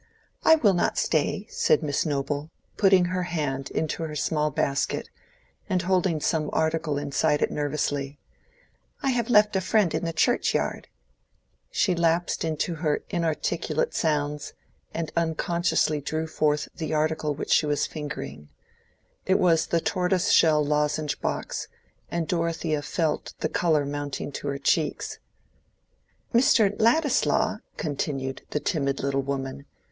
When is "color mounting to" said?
23.49-24.47